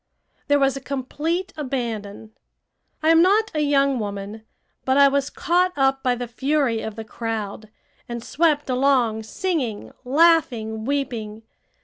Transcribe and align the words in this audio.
There 0.47 0.57
was 0.57 0.75
a 0.75 0.81
complete 0.81 1.53
abandon. 1.55 2.31
I 3.03 3.09
am 3.09 3.21
not 3.21 3.51
a 3.53 3.59
young 3.59 3.99
woman, 3.99 4.41
but 4.83 4.97
I 4.97 5.07
was 5.07 5.29
caught 5.29 5.73
up 5.77 6.01
by 6.01 6.15
the 6.15 6.27
fury 6.27 6.81
of 6.81 6.95
the 6.95 7.05
crowd, 7.05 7.69
and 8.09 8.23
swept 8.23 8.67
along 8.67 9.21
singing, 9.21 9.91
laughing, 10.03 10.85
weeping. 10.85 11.43